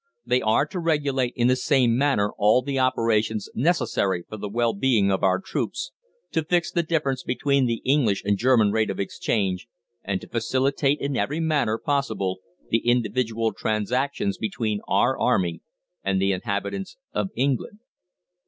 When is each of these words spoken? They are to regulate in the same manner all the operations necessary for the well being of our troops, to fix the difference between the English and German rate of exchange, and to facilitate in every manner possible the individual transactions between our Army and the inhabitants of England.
They 0.25 0.41
are 0.41 0.65
to 0.65 0.79
regulate 0.79 1.33
in 1.35 1.47
the 1.47 1.55
same 1.55 1.95
manner 1.95 2.31
all 2.39 2.63
the 2.63 2.79
operations 2.79 3.49
necessary 3.53 4.23
for 4.27 4.35
the 4.35 4.49
well 4.49 4.73
being 4.73 5.11
of 5.11 5.21
our 5.21 5.39
troops, 5.39 5.91
to 6.31 6.43
fix 6.43 6.71
the 6.71 6.81
difference 6.81 7.21
between 7.21 7.67
the 7.67 7.83
English 7.85 8.23
and 8.25 8.35
German 8.35 8.71
rate 8.71 8.89
of 8.89 8.99
exchange, 8.99 9.67
and 10.03 10.19
to 10.19 10.27
facilitate 10.27 10.99
in 10.99 11.15
every 11.15 11.39
manner 11.39 11.77
possible 11.77 12.39
the 12.71 12.79
individual 12.79 13.53
transactions 13.53 14.39
between 14.39 14.81
our 14.87 15.19
Army 15.19 15.61
and 16.03 16.19
the 16.19 16.31
inhabitants 16.31 16.97
of 17.13 17.29
England. 17.35 17.77